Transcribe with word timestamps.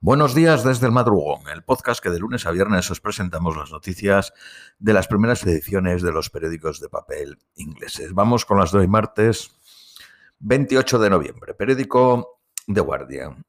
Buenos 0.00 0.32
días 0.32 0.62
desde 0.62 0.86
el 0.86 0.92
madrugón, 0.92 1.40
el 1.52 1.64
podcast 1.64 2.00
que 2.00 2.10
de 2.10 2.20
lunes 2.20 2.46
a 2.46 2.52
viernes 2.52 2.88
os 2.88 3.00
presentamos 3.00 3.56
las 3.56 3.72
noticias 3.72 4.32
de 4.78 4.92
las 4.92 5.08
primeras 5.08 5.44
ediciones 5.44 6.02
de 6.02 6.12
los 6.12 6.30
periódicos 6.30 6.78
de 6.78 6.88
papel 6.88 7.36
ingleses. 7.56 8.14
Vamos 8.14 8.44
con 8.44 8.60
las 8.60 8.70
de 8.70 8.78
hoy 8.78 8.86
martes 8.86 9.50
28 10.38 11.00
de 11.00 11.10
noviembre, 11.10 11.54
periódico 11.54 12.38
The 12.72 12.78
Guardian. 12.78 13.44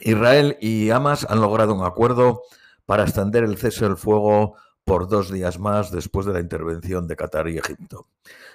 Israel 0.00 0.58
y 0.60 0.90
Hamas 0.90 1.24
han 1.30 1.40
logrado 1.40 1.74
un 1.74 1.84
acuerdo 1.84 2.42
para 2.84 3.04
extender 3.04 3.44
el 3.44 3.56
cese 3.56 3.84
del 3.84 3.96
fuego 3.96 4.56
por 4.82 5.06
dos 5.06 5.30
días 5.30 5.60
más 5.60 5.92
después 5.92 6.26
de 6.26 6.32
la 6.32 6.40
intervención 6.40 7.06
de 7.06 7.14
Qatar 7.14 7.46
y 7.46 7.58
Egipto. 7.58 8.08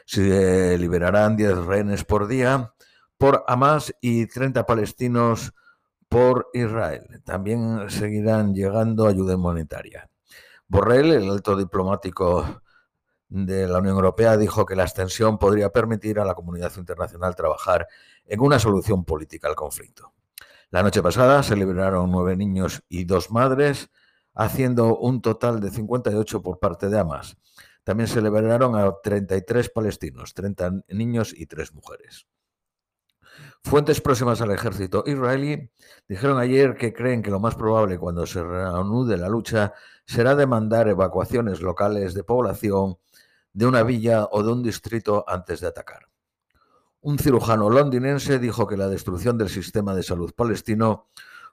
Se 0.04 0.78
liberarán 0.78 1.38
10 1.38 1.58
rehenes 1.68 2.04
por 2.04 2.28
día 2.28 2.74
por 3.18 3.46
Hamas 3.48 3.96
y 4.02 4.26
30 4.26 4.66
palestinos 4.66 5.54
por 6.12 6.50
Israel. 6.54 7.22
También 7.24 7.90
seguirán 7.90 8.54
llegando 8.54 9.08
ayuda 9.08 9.38
monetaria. 9.38 10.10
Borrell, 10.68 11.14
el 11.14 11.30
alto 11.30 11.56
diplomático 11.56 12.62
de 13.30 13.66
la 13.66 13.80
Unión 13.80 13.96
Europea, 13.96 14.36
dijo 14.36 14.66
que 14.66 14.76
la 14.76 14.84
extensión 14.84 15.38
podría 15.38 15.70
permitir 15.70 16.20
a 16.20 16.26
la 16.26 16.36
comunidad 16.36 16.74
internacional 16.76 17.34
trabajar 17.34 17.88
en 18.26 18.42
una 18.42 18.60
solución 18.60 19.06
política 19.06 19.48
al 19.48 19.56
conflicto. 19.56 20.14
La 20.70 20.84
noche 20.84 21.02
pasada 21.02 21.44
se 21.44 21.56
liberaron 21.56 22.12
nueve 22.12 22.36
niños 22.36 22.84
y 22.90 23.06
dos 23.06 23.32
madres, 23.32 23.90
haciendo 24.34 24.98
un 24.98 25.22
total 25.22 25.62
de 25.62 25.72
58 25.72 26.42
por 26.42 26.60
parte 26.60 26.90
de 26.90 27.00
Hamas. 27.00 27.38
También 27.86 28.10
se 28.10 28.22
liberaron 28.22 28.76
a 28.76 28.92
33 29.02 29.70
palestinos, 29.70 30.34
30 30.34 30.84
niños 30.90 31.34
y 31.34 31.46
tres 31.46 31.74
mujeres. 31.74 32.28
Fuentes 33.64 34.02
próximas 34.02 34.42
al 34.42 34.52
ejército 34.52 35.04
israelí 35.06 35.70
dijeron 36.08 36.40
ayer 36.40 36.76
que 36.76 36.94
creen 36.94 37.22
que 37.22 37.32
lo 37.32 37.40
más 37.40 37.56
probable 37.56 38.00
cuando 38.00 38.26
se 38.26 38.44
reanude 38.44 39.18
la 39.18 39.30
lucha 39.30 39.74
será 40.06 40.36
demandar 40.36 40.88
evacuaciones 40.88 41.62
locales 41.62 42.14
de 42.14 42.24
población 42.24 42.98
de 43.54 43.66
una 43.66 43.84
villa 43.84 44.28
o 44.32 44.44
de 44.44 44.52
un 44.52 44.64
distrito 44.64 45.24
antes 45.28 45.60
de 45.60 45.68
atacar. 45.68 46.08
Un 47.02 47.18
cirujano 47.18 47.70
londinense 47.70 48.40
dijo 48.40 48.68
que 48.68 48.78
la 48.78 48.88
destrucción 48.88 49.38
del 49.38 49.50
sistema 49.50 49.96
de 49.96 50.04
salud 50.04 50.34
palestino 50.36 51.08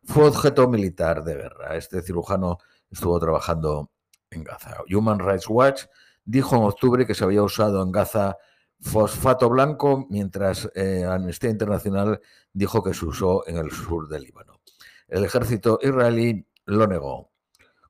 fue 0.05 0.29
objeto 0.29 0.69
militar 0.69 1.25
de 1.25 1.35
guerra. 1.35 1.77
Este 1.77 2.03
cirujano 2.03 2.59
estuvo 2.91 3.19
trabajando 3.19 3.91
en 4.31 4.45
Gaza. 4.45 4.79
Human 4.95 5.19
Rights 5.19 5.49
Watch 5.49 5.85
dijo 6.25 6.57
en 6.57 6.63
octubre 6.63 7.07
que 7.07 7.15
se 7.15 7.25
había 7.25 7.43
usado 7.43 7.83
en 7.83 7.93
Gaza 7.93 8.37
fosfato 8.81 9.49
blanco, 9.49 10.07
mientras 10.11 10.71
eh, 10.75 11.05
Amnistía 11.05 11.51
Internacional 11.51 12.21
dijo 12.53 12.83
que 12.83 12.95
se 12.95 13.07
usó 13.07 13.47
en 13.47 13.57
el 13.57 13.71
sur 13.71 14.09
del 14.09 14.23
Líbano. 14.23 14.61
El 15.09 15.25
ejército 15.25 15.79
israelí 15.83 16.47
lo 16.67 16.87
negó. 16.87 17.31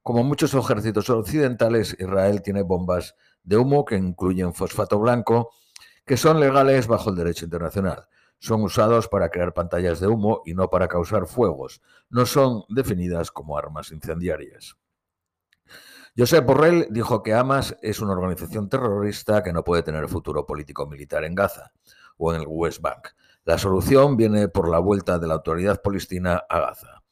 Como 0.03 0.25
muchos 0.25 0.55
ejércitos 0.55 1.11
occidentales, 1.11 1.97
Israel 1.98 2.42
tiene 2.42 2.62
bombas 2.62 3.14
de 3.42 3.56
humo 3.56 3.84
que 3.84 3.97
incluyen 3.97 4.55
fosfato 4.55 4.98
blanco, 4.98 5.50
que 6.06 6.16
son 6.16 6.41
legales 6.41 6.86
bajo 6.86 7.11
el 7.11 7.16
derecho 7.16 7.44
internacional. 7.44 8.06
Son 8.39 8.62
usados 8.62 9.09
para 9.09 9.31
crear 9.31 9.53
pantallas 9.53 10.00
de 10.00 10.06
humo 10.06 10.42
y 10.47 10.55
no 10.55 10.70
para 10.70 10.89
causar 10.89 11.27
fuegos. 11.27 11.83
No 12.09 12.25
son 12.25 12.64
definidas 12.69 13.31
como 13.31 13.59
armas 13.59 13.91
incendiarias. 13.91 14.77
Josep 16.17 16.45
Borrell 16.45 16.89
dijo 16.91 17.23
que 17.23 17.34
Hamas 17.34 17.77
es 17.83 18.01
una 18.01 18.12
organización 18.12 18.69
terrorista 18.69 19.42
que 19.42 19.53
no 19.53 19.64
puede 19.64 19.83
tener 19.83 20.09
futuro 20.09 20.47
político-militar 20.47 21.25
en 21.25 21.34
Gaza 21.34 21.73
o 22.17 22.33
en 22.33 22.41
el 22.41 22.47
West 22.48 22.81
Bank. 22.81 23.09
La 23.45 23.59
solución 23.59 24.17
viene 24.17 24.48
por 24.48 24.69
la 24.69 24.78
vuelta 24.78 25.19
de 25.19 25.27
la 25.27 25.34
autoridad 25.34 25.81
palestina 25.81 26.42
a 26.48 26.61
Gaza. 26.61 27.03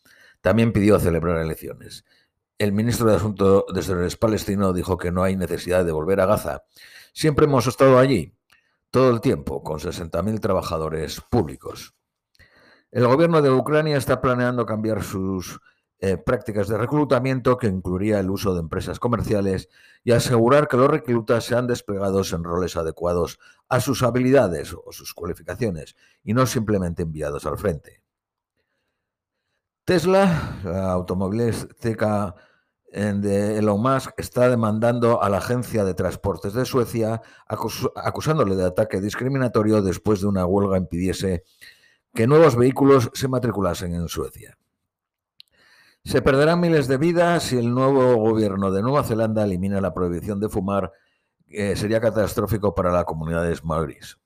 También 0.40 0.72
pidió 0.72 0.98
celebrar 0.98 1.38
elecciones. 1.38 2.04
El 2.58 2.72
ministro 2.72 3.08
de 3.08 3.16
Asuntos 3.16 3.64
Exteriores 3.74 4.16
palestino 4.16 4.72
dijo 4.72 4.96
que 4.96 5.12
no 5.12 5.22
hay 5.22 5.36
necesidad 5.36 5.84
de 5.84 5.92
volver 5.92 6.20
a 6.20 6.26
Gaza. 6.26 6.64
Siempre 7.12 7.46
hemos 7.46 7.66
estado 7.66 7.98
allí, 7.98 8.36
todo 8.90 9.10
el 9.10 9.20
tiempo, 9.20 9.62
con 9.62 9.78
60.000 9.78 10.40
trabajadores 10.40 11.20
públicos. 11.20 11.94
El 12.90 13.06
gobierno 13.06 13.42
de 13.42 13.50
Ucrania 13.50 13.96
está 13.96 14.20
planeando 14.20 14.64
cambiar 14.64 15.02
sus 15.02 15.60
eh, 15.98 16.18
prácticas 16.18 16.68
de 16.68 16.76
reclutamiento 16.76 17.56
que 17.56 17.68
incluiría 17.68 18.20
el 18.20 18.30
uso 18.30 18.52
de 18.52 18.60
empresas 18.60 18.98
comerciales 18.98 19.70
y 20.04 20.12
asegurar 20.12 20.68
que 20.68 20.76
los 20.76 20.90
reclutas 20.90 21.44
sean 21.44 21.66
desplegados 21.66 22.34
en 22.34 22.44
roles 22.44 22.76
adecuados 22.76 23.38
a 23.68 23.80
sus 23.80 24.02
habilidades 24.02 24.74
o 24.74 24.92
sus 24.92 25.14
cualificaciones 25.14 25.96
y 26.22 26.34
no 26.34 26.44
simplemente 26.46 27.02
enviados 27.02 27.46
al 27.46 27.56
frente. 27.56 28.02
Tesla, 29.86 30.58
la 30.64 30.92
automovilística 30.92 32.34
de 32.92 33.58
Elon 33.58 33.80
Musk, 33.80 34.10
está 34.16 34.48
demandando 34.48 35.22
a 35.22 35.28
la 35.28 35.38
agencia 35.38 35.84
de 35.84 35.94
transportes 35.94 36.54
de 36.54 36.64
Suecia 36.64 37.22
acusándole 37.46 38.56
de 38.56 38.64
ataque 38.64 39.00
discriminatorio 39.00 39.82
después 39.82 40.20
de 40.20 40.26
una 40.26 40.44
huelga 40.44 40.76
impidiese 40.76 41.44
que 42.14 42.26
nuevos 42.26 42.56
vehículos 42.56 43.10
se 43.14 43.28
matriculasen 43.28 43.94
en 43.94 44.08
Suecia. 44.08 44.58
Se 46.06 46.22
perderán 46.22 46.60
miles 46.60 46.86
de 46.86 46.98
vidas 46.98 47.42
si 47.42 47.58
el 47.58 47.74
nuevo 47.74 48.14
gobierno 48.14 48.70
de 48.70 48.80
Nueva 48.80 49.02
Zelanda 49.02 49.42
elimina 49.42 49.80
la 49.80 49.92
prohibición 49.92 50.38
de 50.38 50.48
fumar. 50.48 50.92
sería 51.48 52.00
catastrófico 52.00 52.76
para 52.76 52.92
la 52.92 53.02
comunidad 53.02 53.42
de 53.42 53.58
maoríes. 53.64 54.16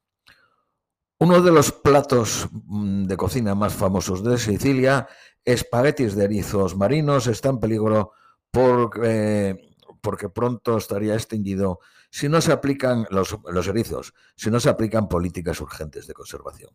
Uno 1.18 1.40
de 1.40 1.50
los 1.50 1.72
platos 1.72 2.50
mm, 2.52 3.04
de 3.04 3.16
cocina 3.16 3.54
más 3.54 3.72
famosos 3.72 4.22
de 4.22 4.36
Sicilia, 4.36 5.08
espaguetis 5.42 6.14
de 6.14 6.24
erizos 6.24 6.76
marinos, 6.76 7.26
está 7.28 7.48
en 7.48 7.60
peligro 7.60 8.12
porque, 8.50 9.74
porque 10.02 10.28
pronto 10.28 10.76
estaría 10.76 11.14
extinguido 11.14 11.80
si 12.10 12.28
no 12.28 12.42
se 12.42 12.52
aplican 12.52 13.06
los, 13.08 13.38
los 13.50 13.68
erizos, 13.68 14.12
si 14.36 14.50
no 14.50 14.60
se 14.60 14.68
aplican 14.68 15.08
políticas 15.08 15.58
urgentes 15.62 16.06
de 16.06 16.12
conservación. 16.12 16.72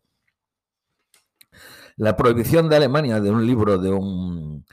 La 1.94 2.16
prohibición 2.16 2.68
de 2.68 2.76
Alemania 2.76 3.20
de 3.20 3.30
un 3.30 3.46
libro 3.46 3.78
de 3.78 3.90
un 3.90 4.66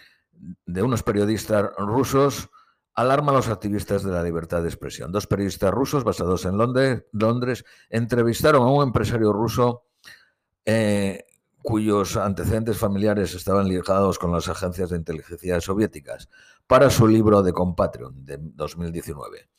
de 0.66 0.84
unos 0.84 1.04
periodistas 1.04 1.72
rusos 1.78 2.50
alarma 2.96 3.32
a 3.32 3.36
los 3.36 3.48
activistas 3.48 4.04
de 4.04 4.12
la 4.12 4.24
libertad 4.24 4.62
de 4.62 4.70
expresión. 4.70 5.12
Dos 5.12 5.28
periodistas 5.28 5.72
rusos 5.72 6.04
basados 6.04 6.46
en 6.46 6.58
Londres, 6.58 7.66
entrevistaron 7.90 8.64
a 8.64 8.72
un 8.72 8.84
empresario 8.84 9.34
ruso 9.34 9.86
eh, 10.66 11.26
cuyos 11.62 12.18
antecedentes 12.18 12.78
familiares 12.78 13.34
estaban 13.34 13.68
ligados 13.68 14.20
con 14.20 14.32
las 14.32 14.48
agencias 14.48 14.90
de 14.90 14.98
inteligencia 14.98 15.60
soviéticas 15.62 16.30
para 16.68 16.90
su 16.90 17.08
libro 17.08 17.42
de 17.42 17.54
Compatrion 17.54 18.26
de 18.26 18.38
2019. 18.40 19.50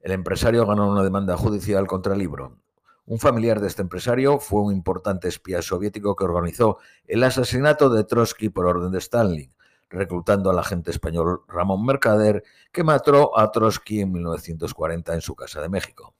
El 0.00 0.12
empresario 0.12 0.66
ganó 0.66 0.90
una 0.90 1.02
demanda 1.02 1.36
judicial 1.36 1.86
contra 1.86 2.12
el 2.12 2.18
libro. 2.18 2.58
Un 3.06 3.18
familiar 3.18 3.60
de 3.60 3.68
este 3.68 3.82
empresario 3.82 4.38
fue 4.38 4.62
un 4.62 4.72
importante 4.72 5.28
espía 5.28 5.62
soviético 5.62 6.16
que 6.16 6.24
organizó 6.24 6.78
el 7.06 7.22
asesinato 7.22 7.88
de 7.88 8.04
Trotsky 8.04 8.48
por 8.48 8.66
orden 8.66 8.92
de 8.92 8.98
Stalin 8.98 9.54
reclutando 9.94 10.50
al 10.50 10.58
agente 10.58 10.90
español 10.90 11.42
Ramón 11.48 11.84
Mercader, 11.84 12.42
que 12.72 12.84
mató 12.84 13.38
a 13.38 13.50
Trotsky 13.50 14.00
en 14.00 14.12
1940 14.12 15.14
en 15.14 15.20
su 15.20 15.34
casa 15.34 15.60
de 15.60 15.68
México. 15.68 16.14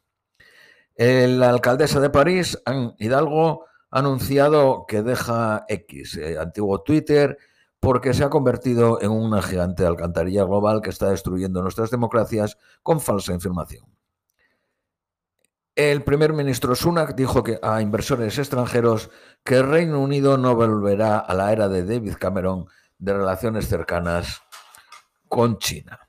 La 0.96 1.50
alcaldesa 1.50 2.00
de 2.00 2.10
París, 2.10 2.58
Anne 2.64 2.94
Hidalgo, 2.98 3.66
ha 3.90 3.98
anunciado 3.98 4.86
que 4.86 5.02
deja 5.02 5.64
X, 5.68 6.16
eh, 6.16 6.38
antiguo 6.38 6.82
Twitter, 6.82 7.36
porque 7.80 8.14
se 8.14 8.24
ha 8.24 8.30
convertido 8.30 9.00
en 9.02 9.10
una 9.10 9.42
gigante 9.42 9.84
alcantarilla 9.84 10.44
global 10.44 10.80
que 10.80 10.90
está 10.90 11.10
destruyendo 11.10 11.62
nuestras 11.62 11.90
democracias 11.90 12.56
con 12.82 13.00
falsa 13.00 13.32
información. 13.32 13.84
El 15.76 16.04
primer 16.04 16.32
ministro 16.32 16.76
Sunak 16.76 17.16
dijo 17.16 17.42
que 17.42 17.58
a 17.60 17.82
inversores 17.82 18.38
extranjeros 18.38 19.10
que 19.42 19.56
el 19.56 19.68
Reino 19.68 20.00
Unido 20.00 20.38
no 20.38 20.54
volverá 20.54 21.18
a 21.18 21.34
la 21.34 21.52
era 21.52 21.68
de 21.68 21.84
David 21.84 22.14
Cameron 22.18 22.66
de 23.04 23.12
relaciones 23.12 23.68
cercanas 23.68 24.42
con 25.28 25.58
China. 25.58 26.00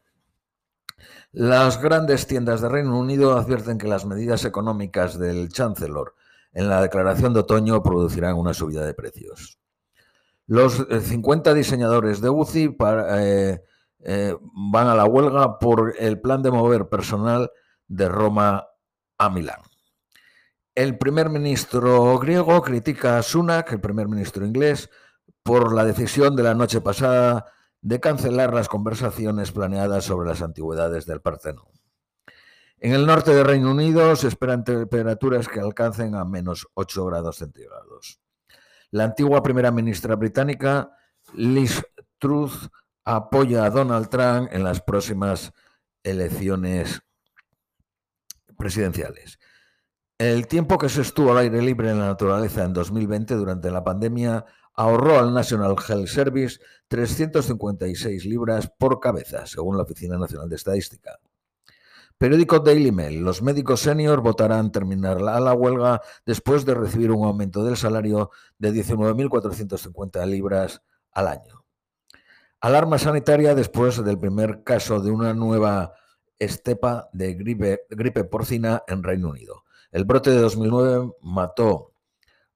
Las 1.31 1.81
grandes 1.81 2.27
tiendas 2.27 2.61
de 2.61 2.69
Reino 2.69 2.97
Unido 2.97 3.37
advierten 3.37 3.77
que 3.77 3.87
las 3.87 4.05
medidas 4.05 4.45
económicas 4.45 5.19
del 5.19 5.49
Chancellor 5.49 6.15
en 6.53 6.69
la 6.69 6.81
declaración 6.81 7.33
de 7.33 7.41
otoño 7.41 7.83
producirán 7.83 8.37
una 8.37 8.53
subida 8.53 8.85
de 8.85 8.93
precios. 8.93 9.59
Los 10.47 10.87
50 10.89 11.51
eh, 11.51 11.53
diseñadores 11.53 12.21
de 12.21 12.29
UCI 12.29 12.77
eh, 12.79 13.61
eh, 13.99 14.35
van 14.53 14.87
a 14.87 14.95
la 14.95 15.05
huelga 15.05 15.59
por 15.59 15.95
el 15.99 16.21
plan 16.21 16.41
de 16.41 16.51
mover 16.51 16.87
personal 16.87 17.51
de 17.87 18.07
Roma 18.07 18.67
a 19.17 19.29
Milán. 19.29 19.59
El 20.73 20.97
primer 20.97 21.29
ministro 21.29 22.17
griego 22.19 22.61
critica 22.61 23.17
a 23.17 23.23
Sunak, 23.23 23.73
el 23.73 23.81
primer 23.81 24.07
ministro 24.07 24.45
inglés, 24.45 24.89
por 25.45 25.75
la 25.75 25.85
decisión 25.85 26.35
de 26.35 26.41
la 26.41 26.55
noche 26.55 26.81
pasada 26.81 27.45
de 27.79 27.99
cancelar 27.99 28.51
las 28.51 28.67
conversaciones 28.67 29.51
planeadas 29.51 30.03
sobre 30.03 30.27
las 30.27 30.41
antigüedades 30.41 31.05
del 31.05 31.21
Partenón. 31.21 31.67
En 32.79 32.93
el 32.93 33.05
norte 33.05 33.31
del 33.31 33.45
Reino 33.45 33.69
Unido 33.69 34.15
se 34.15 34.27
esperan 34.27 34.63
temperaturas 34.63 35.47
que 35.47 35.59
alcancen 35.59 36.15
a 36.15 36.25
menos 36.25 36.67
8 36.73 37.05
grados 37.05 37.37
centígrados. 37.37 38.19
La 38.89 39.03
antigua 39.03 39.43
primera 39.43 39.69
ministra 39.69 40.15
británica, 40.15 40.89
Liz 41.35 41.79
Truth 42.17 42.71
apoya 43.03 43.65
a 43.65 43.69
Donald 43.69 44.09
Trump 44.09 44.49
en 44.51 44.63
las 44.63 44.81
próximas 44.81 45.53
elecciones 46.01 47.03
presidenciales. 48.57 49.37
El 50.17 50.47
tiempo 50.47 50.79
que 50.79 50.89
se 50.89 51.01
estuvo 51.01 51.33
al 51.33 51.37
aire 51.37 51.61
libre 51.61 51.91
en 51.91 51.99
la 51.99 52.07
naturaleza 52.07 52.63
en 52.63 52.73
2020 52.73 53.35
durante 53.35 53.69
la 53.69 53.83
pandemia 53.83 54.43
ahorró 54.75 55.19
al 55.19 55.33
National 55.33 55.75
Health 55.87 56.07
Service 56.07 56.59
356 56.87 58.25
libras 58.25 58.71
por 58.77 58.99
cabeza, 58.99 59.45
según 59.45 59.77
la 59.77 59.83
Oficina 59.83 60.17
Nacional 60.17 60.49
de 60.49 60.55
Estadística. 60.55 61.19
Periódico 62.17 62.59
Daily 62.59 62.91
Mail. 62.91 63.21
Los 63.21 63.41
médicos 63.41 63.81
senior 63.81 64.21
votarán 64.21 64.71
terminar 64.71 65.19
la, 65.19 65.39
la 65.39 65.53
huelga 65.53 66.01
después 66.25 66.65
de 66.65 66.73
recibir 66.73 67.11
un 67.11 67.25
aumento 67.25 67.63
del 67.63 67.75
salario 67.75 68.31
de 68.57 68.71
19.450 68.71 70.25
libras 70.25 70.81
al 71.11 71.27
año. 71.27 71.65
Alarma 72.61 72.97
sanitaria 72.97 73.53
después 73.53 74.03
del 74.03 74.17
primer 74.17 74.63
caso 74.63 75.01
de 75.01 75.11
una 75.11 75.33
nueva 75.33 75.93
estepa 76.39 77.09
de 77.11 77.33
gripe, 77.33 77.81
gripe 77.89 78.23
porcina 78.23 78.83
en 78.87 79.03
Reino 79.03 79.29
Unido. 79.29 79.63
El 79.91 80.05
brote 80.05 80.31
de 80.31 80.39
2009 80.39 81.13
mató 81.21 81.94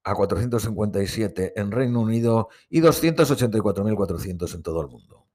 a 0.10 0.16
457 0.16 1.54
en 1.56 1.72
Reino 1.72 2.02
Unido 2.02 2.50
y 2.70 2.82
284.400 2.82 4.56
en 4.56 4.64
todo 4.64 4.82
el 4.82 4.88
mundo. 4.88 5.28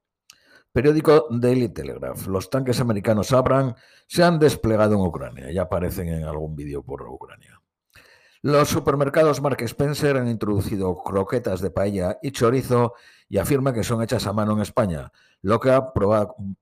Periódico 0.73 1.29
Daily 1.31 1.69
Telegraph. 1.69 2.27
Los 2.27 2.51
tanques 2.51 2.81
americanos 2.81 3.33
Abrams 3.33 3.75
se 4.09 4.25
han 4.25 4.41
desplegado 4.41 4.95
en 4.95 5.03
Ucrania. 5.03 5.53
Ya 5.53 5.63
aparecen 5.63 6.09
en 6.09 6.25
algún 6.25 6.57
vídeo 6.57 6.83
por 6.83 7.03
Ucrania. 7.03 7.61
Los 8.43 8.69
supermercados 8.69 9.41
Mark 9.41 9.63
Spencer 9.63 10.17
han 10.17 10.29
introducido 10.29 11.03
croquetas 11.03 11.61
de 11.61 11.71
paella 11.71 12.19
y 12.21 12.33
chorizo 12.33 12.95
y 13.29 13.39
afirma 13.39 13.73
que 13.73 13.85
son 13.85 14.03
hechas 14.03 14.27
a 14.27 14.33
mano 14.33 14.53
en 14.53 14.61
España, 14.61 15.13
lo 15.41 15.61
que 15.61 15.71
ha 15.71 15.93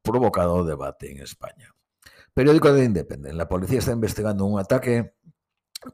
provocado 0.03 0.65
debate 0.65 1.11
en 1.11 1.23
España. 1.23 1.75
Periódico 2.35 2.73
de 2.73 2.85
Independent. 2.85 3.35
La 3.35 3.49
policía 3.49 3.81
está 3.81 3.93
investigando 3.93 4.45
un 4.45 4.61
ataque 4.61 5.15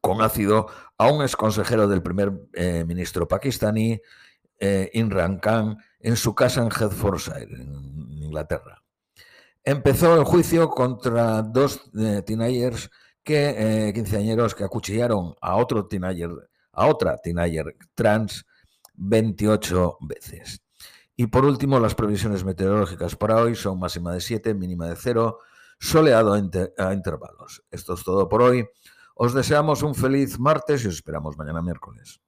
con 0.00 0.22
ácido 0.22 0.66
a 0.98 1.08
un 1.10 1.22
exconsejero 1.22 1.88
del 1.88 2.02
primer 2.02 2.32
eh, 2.54 2.84
ministro 2.86 3.28
pakistaní, 3.28 4.00
eh, 4.58 4.90
Imran 4.94 5.38
Khan, 5.38 5.78
en 6.00 6.16
su 6.16 6.34
casa 6.34 6.62
en 6.62 6.68
Hertfordshire, 6.68 7.42
en 7.42 8.22
Inglaterra. 8.22 8.82
Empezó 9.62 10.16
el 10.16 10.24
juicio 10.24 10.68
contra 10.70 11.42
dos 11.42 11.90
eh, 11.98 12.22
teenagers 12.24 12.88
que, 13.24 13.88
eh, 13.88 13.92
quinceañeros 13.92 14.54
que 14.54 14.62
acuchillaron 14.62 15.34
a 15.40 15.56
otro 15.56 15.86
teenager, 15.86 16.30
a 16.72 16.86
otra 16.86 17.18
teenager 17.18 17.76
trans 17.96 18.46
28 18.94 19.98
veces. 20.02 20.62
Y 21.16 21.26
por 21.26 21.44
último, 21.44 21.80
las 21.80 21.96
previsiones 21.96 22.44
meteorológicas 22.44 23.16
para 23.16 23.36
hoy 23.36 23.56
son 23.56 23.80
máxima 23.80 24.12
de 24.12 24.20
7, 24.20 24.54
mínima 24.54 24.86
de 24.86 24.94
0, 24.94 25.40
soleado 25.80 26.34
a, 26.34 26.38
inter 26.38 26.72
a 26.78 26.92
intervalos. 26.92 27.64
Esto 27.70 27.94
es 27.94 28.04
todo 28.04 28.28
por 28.28 28.42
hoy. 28.42 28.68
Os 29.18 29.32
deseamos 29.32 29.80
un 29.80 29.94
feliz 29.94 30.38
martes 30.38 30.84
y 30.84 30.88
os 30.88 30.96
esperamos 31.00 31.38
mañana 31.40 31.62
miércoles. 31.62 32.20